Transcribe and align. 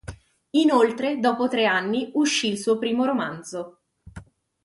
Inoltre, 0.55 1.19
dopo 1.19 1.47
tre 1.47 1.65
anni 1.67 2.09
uscì 2.15 2.47
il 2.49 2.57
suo 2.57 2.79
primo 2.79 3.05
romanzo. 3.05 3.81